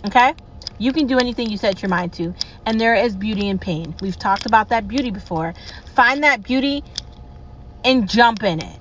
[0.06, 0.34] Okay?
[0.78, 2.34] You can do anything you set your mind to.
[2.66, 3.96] And there is beauty in pain.
[4.02, 5.54] We've talked about that beauty before.
[5.96, 6.84] Find that beauty
[7.84, 8.80] and jump in it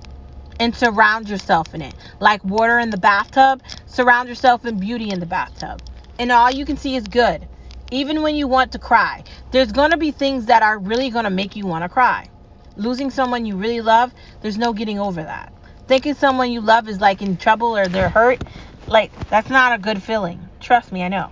[0.59, 1.95] and surround yourself in it.
[2.19, 5.81] Like water in the bathtub, surround yourself in beauty in the bathtub
[6.19, 7.47] and all you can see is good.
[7.91, 11.25] Even when you want to cry, there's going to be things that are really going
[11.25, 12.29] to make you want to cry.
[12.77, 15.53] Losing someone you really love, there's no getting over that.
[15.87, 18.39] Thinking someone you love is like in trouble or they're hurt,
[18.87, 20.49] like that's not a good feeling.
[20.65, 21.29] Trust me, I know.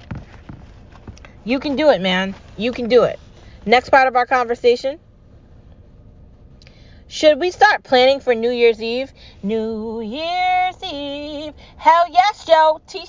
[1.44, 2.36] You can do it, man.
[2.56, 3.20] You can do it.
[3.66, 5.00] Next part of our conversation.
[7.08, 9.12] Should we start planning for New Year's Eve?
[9.42, 11.56] New Year's Eve.
[11.78, 12.80] Hell yes, Joe.
[12.86, 13.06] T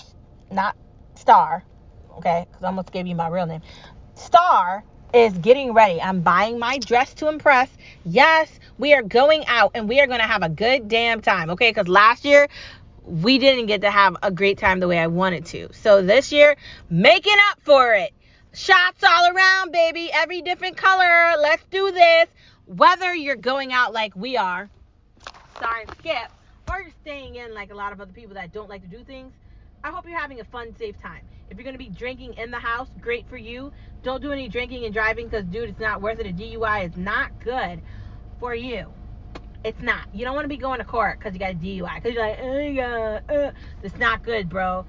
[0.50, 0.74] not
[1.14, 1.62] Star,
[2.16, 3.60] okay, because I almost gave you my real name.
[4.14, 4.82] Star
[5.12, 6.00] is getting ready.
[6.00, 7.68] I'm buying my dress to impress.
[8.06, 11.50] Yes, we are going out and we are going to have a good damn time,
[11.50, 11.68] okay?
[11.70, 12.48] Because last year
[13.04, 15.72] we didn't get to have a great time the way I wanted to.
[15.72, 16.56] So this year,
[16.90, 18.12] making up for it.
[18.52, 20.10] Shots all around, baby.
[20.12, 21.34] Every different color.
[21.40, 22.28] Let's do this.
[22.66, 24.70] Whether you're going out like we are,
[25.60, 26.30] sorry, skip,
[26.70, 29.04] or you're staying in like a lot of other people that don't like to do
[29.04, 29.32] things,
[29.82, 31.26] I hope you're having a fun, safe time.
[31.50, 33.70] If you're going to be drinking in the house, great for you.
[34.02, 36.26] Don't do any drinking and driving because, dude, it's not worth it.
[36.26, 37.82] A DUI is not good
[38.40, 38.92] for you.
[39.64, 40.06] It's not.
[40.12, 41.94] You don't want to be going to court because you got a DUI.
[41.96, 43.52] Because you're like, oh, yeah, uh.
[43.82, 44.84] It's not good, bro.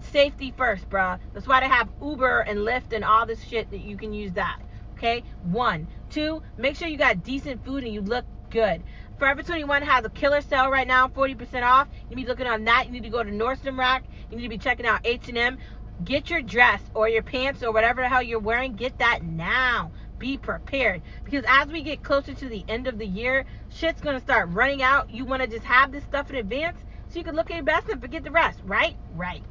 [0.00, 1.16] Safety first, bro.
[1.34, 4.32] That's why they have Uber and Lyft and all this shit that you can use
[4.32, 4.58] that.
[4.94, 5.22] Okay?
[5.44, 5.86] One.
[6.08, 8.82] Two, make sure you got decent food and you look good.
[9.18, 11.88] Forever 21 has a killer sale right now, 40% off.
[12.08, 12.86] You need to be looking on that.
[12.86, 14.04] You need to go to Nordstrom Rack.
[14.30, 15.58] You need to be checking out H&M.
[16.04, 18.76] Get your dress or your pants or whatever the hell you're wearing.
[18.76, 19.92] Get that now.
[20.18, 21.02] Be prepared.
[21.24, 24.82] Because as we get closer to the end of the year, shit's to start running
[24.82, 25.10] out.
[25.10, 27.64] You want to just have this stuff in advance so you can look at your
[27.64, 28.60] best and forget the rest.
[28.64, 28.96] Right?
[29.14, 29.42] Right.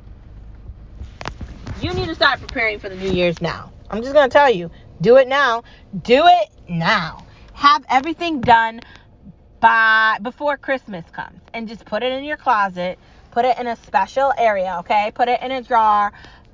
[1.81, 3.71] You need to start preparing for the New Year's now.
[3.89, 4.71] I'm just to tell you.
[5.01, 5.63] Do it now.
[6.03, 7.25] Do it now.
[7.53, 8.81] Have everything done
[9.59, 12.99] by before Christmas comes and just put it in your closet,
[13.31, 15.11] put it in a special area, okay?
[15.13, 16.13] Put it in a drawer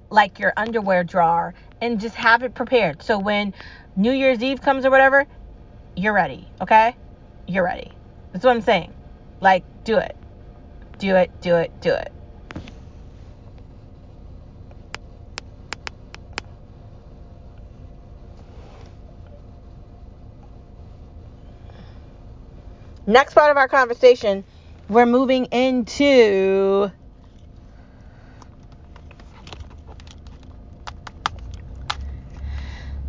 [0.09, 3.01] like your underwear drawer and just have it prepared.
[3.03, 3.53] So when
[3.95, 5.25] New Year's Eve comes or whatever,
[5.95, 6.95] you're ready, okay?
[7.51, 7.91] you're ready.
[8.31, 8.93] That's what I'm saying.
[9.41, 10.15] Like, do it.
[10.99, 12.11] Do it, do it, do it.
[23.07, 24.45] Next part of our conversation,
[24.87, 26.91] we're moving into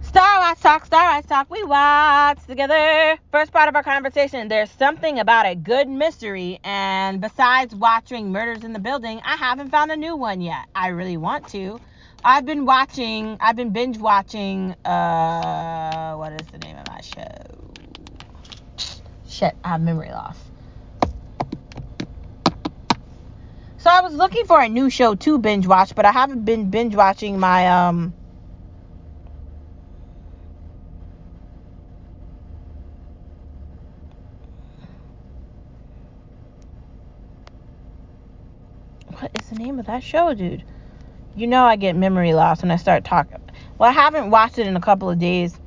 [0.00, 1.50] Star Watch Talk, Star Watch Talk.
[1.50, 3.18] We watch together.
[3.32, 8.62] First part of our conversation, there's something about a good mystery, and besides watching Murders
[8.62, 10.66] in the Building, I haven't found a new one yet.
[10.72, 11.80] I really want to.
[12.24, 17.64] I've been watching, I've been binge watching, uh, what is the name of that show?
[19.28, 20.38] Shit, I have memory loss.
[23.78, 26.70] So I was looking for a new show to binge watch, but I haven't been
[26.70, 28.14] binge watching my um
[39.32, 40.62] What is the name of that show, dude?
[41.34, 43.40] You know I get memory loss when I start talking.
[43.78, 45.58] Well, I haven't watched it in a couple of days.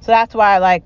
[0.00, 0.82] So that's why I like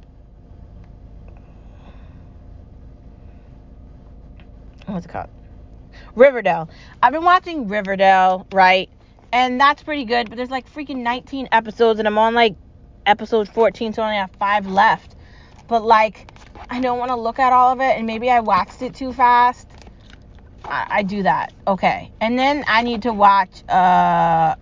[4.87, 5.29] what's it called?
[6.14, 6.69] Riverdale.
[7.03, 8.91] I've been watching Riverdale, right?
[9.33, 12.57] And that's pretty good, but there's like freaking 19 episodes, and I'm on like
[13.07, 15.14] episode 14, so I only have five left.
[15.67, 16.31] But like,
[16.71, 19.12] I don't want to look at all of it, and maybe I waxed it too
[19.12, 19.67] fast.
[20.68, 21.52] I, I do that.
[21.66, 22.11] Okay.
[22.20, 24.54] And then I need to watch uh,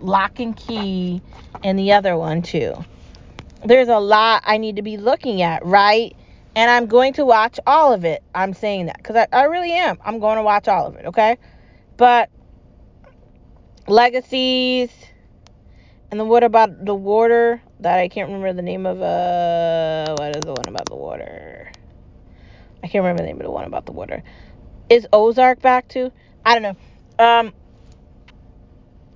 [0.00, 1.22] Lock and Key
[1.62, 2.74] and the other one too.
[3.64, 6.16] There's a lot I need to be looking at, right?
[6.54, 8.22] and I'm going to watch all of it.
[8.34, 9.98] I'm saying that because I, I really am.
[10.04, 11.38] I'm going to watch all of it, okay?
[11.96, 12.30] But
[13.88, 14.90] legacies,
[16.10, 19.00] and then what about the water that I can't remember the name of?
[19.00, 21.70] Uh, what is the one about the water?
[22.82, 24.22] I can't remember the name of the one about the water.
[24.92, 26.12] Is Ozark back too?
[26.44, 27.24] I don't know.
[27.24, 27.54] Um,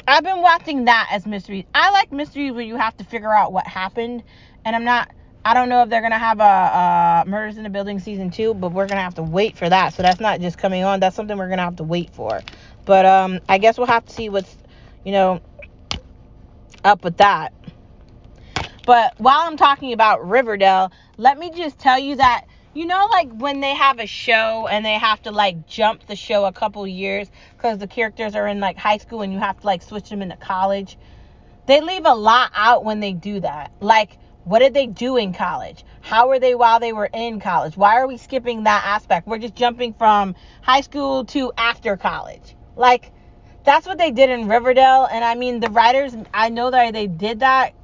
[0.08, 1.66] I've been watching that as mysteries.
[1.74, 4.22] I like mysteries where you have to figure out what happened,
[4.64, 5.10] and I'm not
[5.44, 8.54] I don't know if they're gonna have a, a Murders in the Building season two,
[8.54, 9.92] but we're gonna have to wait for that.
[9.92, 10.98] So that's not just coming on.
[10.98, 12.40] That's something we're gonna have to wait for.
[12.86, 14.56] But um, I guess we'll have to see what's,
[15.04, 15.42] you know,
[16.84, 17.52] up with that.
[18.86, 23.30] But while I'm talking about Riverdale, let me just tell you that you know like
[23.32, 26.86] when they have a show and they have to like jump the show a couple
[26.86, 30.10] years because the characters are in like high school and you have to like switch
[30.10, 30.98] them into college.
[31.66, 33.72] They leave a lot out when they do that.
[33.80, 35.84] Like what did they do in college?
[36.02, 37.76] How were they while they were in college?
[37.76, 39.26] Why are we skipping that aspect?
[39.26, 42.54] We're just jumping from high school to after college.
[42.76, 43.10] Like,
[43.64, 45.08] that's what they did in Riverdale.
[45.10, 47.74] And I mean, the writers, I know that they did that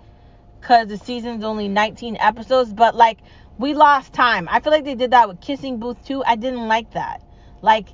[0.61, 3.19] because the season's only 19 episodes, but like,
[3.59, 4.49] we lost time.
[4.51, 6.23] I feel like they did that with Kissing Booth too.
[6.25, 7.23] I didn't like that.
[7.61, 7.89] Like,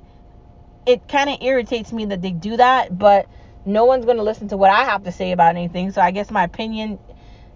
[0.85, 3.27] it kind of irritates me that they do that, but
[3.65, 5.91] no one's going to listen to what I have to say about anything.
[5.91, 6.97] So I guess my opinion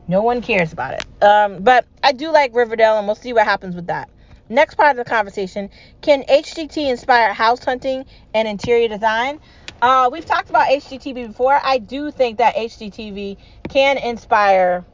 [0.07, 1.23] no one cares about it.
[1.23, 4.09] Um, but I do like Riverdale, and we'll see what happens with that.
[4.49, 5.69] Next part of the conversation
[6.01, 9.39] Can HGTV inspire house hunting and interior design?
[9.81, 11.59] Uh, we've talked about HGTV before.
[11.63, 13.37] I do think that HGTV
[13.69, 14.85] can inspire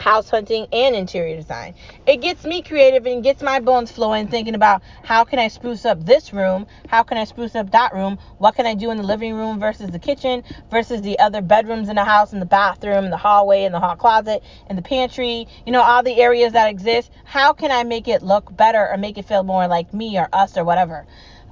[0.00, 1.74] house hunting and interior design.
[2.06, 5.84] It gets me creative and gets my bones flowing thinking about how can I spruce
[5.84, 6.66] up this room?
[6.88, 8.18] How can I spruce up that room?
[8.38, 11.88] What can I do in the living room versus the kitchen versus the other bedrooms
[11.88, 14.82] in the house and the bathroom and the hallway and the hall closet and the
[14.82, 17.10] pantry, you know, all the areas that exist.
[17.24, 20.28] How can I make it look better or make it feel more like me or
[20.32, 21.06] us or whatever?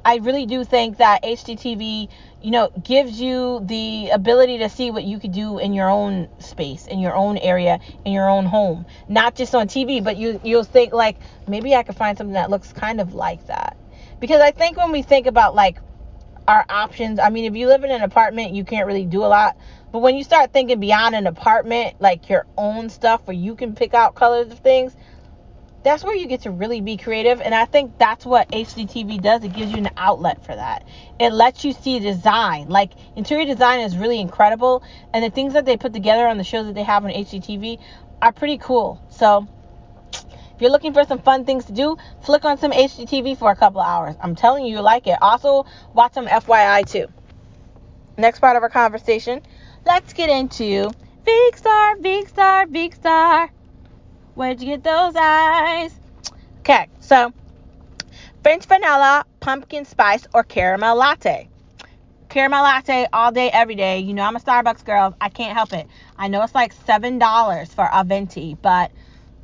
[0.07, 2.09] I really do think that HGTV,
[2.41, 6.29] you know, gives you the ability to see what you could do in your own
[6.39, 8.87] space, in your own area, in your own home.
[9.09, 11.17] Not just on TV, but you you'll think like
[11.49, 13.77] maybe I could find something that looks kind of like that.
[14.21, 15.79] Because I think when we think about like
[16.47, 19.27] our options, I mean, if you live in an apartment, you can't really do a
[19.27, 19.59] lot.
[19.91, 23.75] But when you start thinking beyond an apartment, like your own stuff where you can
[23.75, 24.95] pick out colors of things,
[25.87, 27.41] that's where you get to really be creative.
[27.41, 29.45] And I think that's what HGTV does.
[29.45, 30.85] It gives you an outlet for that.
[31.21, 32.69] It lets you see design.
[32.69, 34.83] Like interior design is really incredible.
[35.15, 37.81] And the things that they put together on the shows that they have on HGTV
[38.21, 39.01] are pretty cool.
[39.11, 39.47] So
[40.13, 43.57] if you're looking for some fun things to do, flick on some HGTV for a
[43.57, 44.17] couple hours.
[44.21, 45.19] I'm telling you, you like it.
[45.21, 47.07] Also, watch some FYI too.
[48.19, 49.41] Next part of our conversation,
[49.85, 50.91] let's get into
[51.25, 53.51] Big Star, Big Star, Big Star.
[54.37, 55.93] Where'd you get those eyes?
[56.61, 57.33] Okay, so
[58.43, 61.49] French vanilla, pumpkin spice, or caramel latte.
[62.29, 64.01] Caramel latte all day, every day.
[64.01, 65.17] You know I'm a Starbucks girl.
[65.23, 65.87] I can't help it.
[66.19, 68.93] I know it's like seven dollars for a venti, but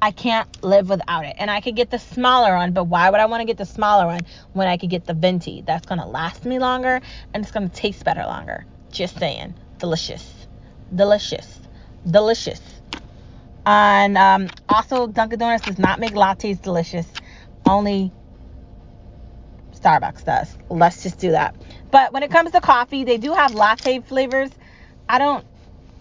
[0.02, 1.36] I can't live without it.
[1.38, 3.64] And I could get the smaller one, but why would I want to get the
[3.64, 4.20] smaller one
[4.52, 5.62] when I could get the venti?
[5.62, 7.00] That's going to last me longer
[7.32, 8.66] and it's going to taste better longer.
[8.90, 9.54] Just saying.
[9.78, 10.46] Delicious.
[10.94, 11.60] Delicious.
[12.10, 12.60] Delicious.
[13.64, 17.06] And um, also, Dunkin' Donuts does not make lattes delicious.
[17.66, 18.12] Only
[19.82, 20.56] Starbucks does.
[20.68, 21.54] Let's just do that.
[21.90, 24.50] But when it comes to coffee, they do have latte flavors.
[25.08, 25.44] I don't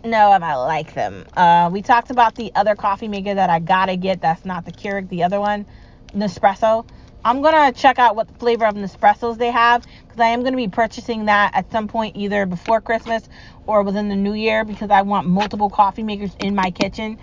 [0.03, 1.25] know if I like them.
[1.35, 4.21] Uh, we talked about the other coffee maker that I gotta get.
[4.21, 5.65] That's not the Keurig, the other one,
[6.13, 6.87] Nespresso.
[7.23, 10.67] I'm gonna check out what flavor of Nespressos they have because I am gonna be
[10.67, 13.29] purchasing that at some point either before Christmas
[13.67, 17.19] or within the new year because I want multiple coffee makers in my kitchen.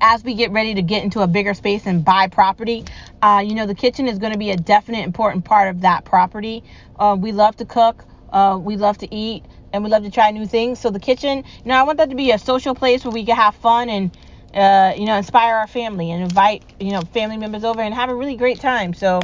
[0.00, 2.84] As we get ready to get into a bigger space and buy property,
[3.22, 6.04] uh, you know, the kitchen is going to be a definite important part of that
[6.04, 6.64] property.
[6.98, 10.30] Uh, we love to cook, uh, we love to eat, and we love to try
[10.30, 10.80] new things.
[10.80, 13.24] So the kitchen, you know, I want that to be a social place where we
[13.24, 14.16] can have fun and,
[14.54, 18.08] uh, you know, inspire our family and invite, you know, family members over and have
[18.10, 18.94] a really great time.
[18.94, 19.20] So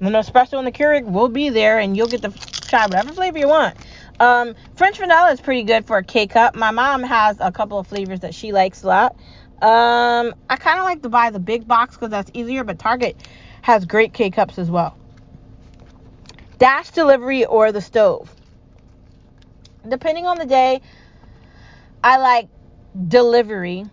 [0.00, 2.30] the Nespresso and the Keurig will be there, and you'll get to
[2.68, 3.76] try whatever flavor you want.
[4.18, 6.54] Um, French vanilla is pretty good for a K cup.
[6.56, 9.16] My mom has a couple of flavors that she likes a lot.
[9.62, 13.16] Um, I kind of like to buy the big box because that's easier, but Target
[13.62, 14.98] has great K cups as well.
[16.58, 18.34] Dash delivery or the stove.
[19.88, 20.80] Depending on the day,
[22.02, 22.48] I like
[23.06, 23.84] delivery.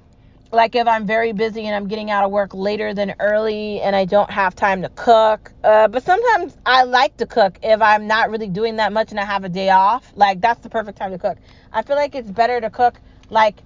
[0.52, 3.96] Like if I'm very busy and I'm getting out of work later than early and
[3.96, 5.52] I don't have time to cook.
[5.64, 9.20] Uh, but sometimes I like to cook if I'm not really doing that much and
[9.20, 10.12] I have a day off.
[10.16, 11.38] Like that's the perfect time to cook.
[11.72, 13.00] I feel like it's better to cook
[13.30, 13.60] like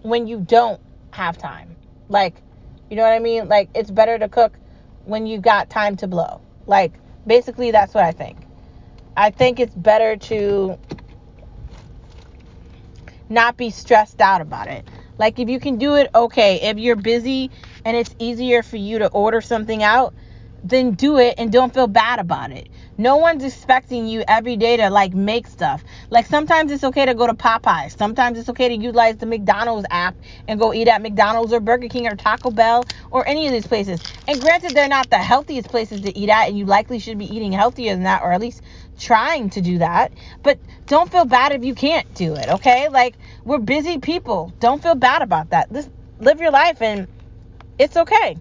[0.00, 0.80] when you don't
[1.12, 1.76] have time.
[2.08, 2.42] Like,
[2.90, 3.48] you know what I mean?
[3.48, 4.58] Like, it's better to cook
[5.04, 6.40] when you got time to blow.
[6.66, 6.92] Like,
[7.26, 8.38] basically, that's what I think.
[9.16, 10.78] I think it's better to
[13.28, 14.86] not be stressed out about it.
[15.18, 16.60] Like, if you can do it, okay.
[16.62, 17.50] If you're busy
[17.84, 20.14] and it's easier for you to order something out,
[20.64, 22.68] then do it and don't feel bad about it.
[22.98, 25.82] No one's expecting you every day to like make stuff.
[26.10, 27.96] Like sometimes it's okay to go to Popeyes.
[27.96, 30.14] Sometimes it's okay to utilize the McDonald's app
[30.46, 33.66] and go eat at McDonald's or Burger King or Taco Bell or any of these
[33.66, 34.00] places.
[34.28, 37.34] And granted, they're not the healthiest places to eat at, and you likely should be
[37.34, 38.62] eating healthier than that or at least
[38.98, 40.12] trying to do that.
[40.42, 42.88] But don't feel bad if you can't do it, okay?
[42.90, 44.52] Like we're busy people.
[44.60, 45.72] Don't feel bad about that.
[45.72, 45.90] Just
[46.20, 47.08] live your life and
[47.78, 48.36] it's okay.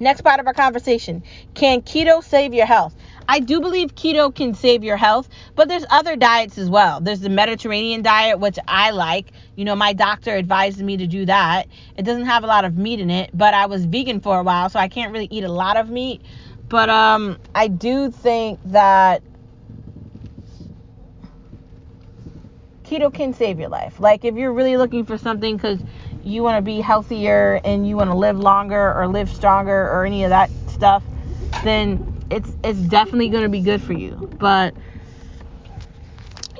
[0.00, 1.24] Next part of our conversation
[1.54, 2.94] Can keto save your health?
[3.28, 7.00] I do believe keto can save your health, but there's other diets as well.
[7.00, 9.32] There's the Mediterranean diet, which I like.
[9.54, 11.68] You know, my doctor advised me to do that.
[11.96, 14.42] It doesn't have a lot of meat in it, but I was vegan for a
[14.42, 16.22] while, so I can't really eat a lot of meat.
[16.70, 19.22] But um, I do think that
[22.84, 24.00] keto can save your life.
[24.00, 25.84] Like if you're really looking for something because
[26.22, 30.04] you want to be healthier and you want to live longer or live stronger or
[30.04, 31.04] any of that stuff,
[31.62, 32.00] then
[32.30, 34.30] it's it's definitely going to be good for you.
[34.38, 34.74] But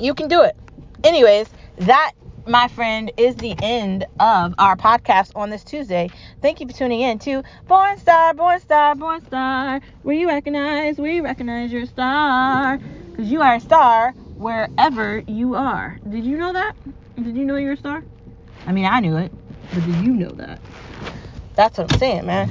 [0.00, 0.56] you can do it.
[1.04, 2.12] Anyways, that
[2.46, 6.10] my friend is the end of our podcast on this Tuesday.
[6.40, 11.10] Thank you for tuning in to Born Star, Born Star, Born Star, you recognize, where
[11.10, 12.78] you recognize your star,
[13.10, 15.98] because you are a star wherever you are.
[16.08, 16.74] Did you know that?
[17.16, 18.02] Did you know you're a star?
[18.66, 19.30] I mean, I knew it,
[19.74, 20.60] but did you know that?
[21.54, 22.50] That's what I'm saying, man.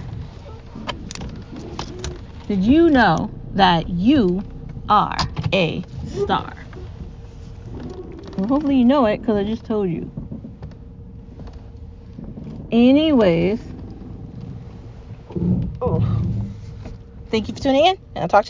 [2.48, 4.46] Did you know that you
[4.90, 5.18] are
[5.54, 6.68] a star?
[8.38, 10.12] Well, hopefully you know it because I just told you.
[12.72, 13.62] Anyways,
[15.82, 16.22] oh,
[17.32, 18.46] thank you for tuning in, and I'll talk to you.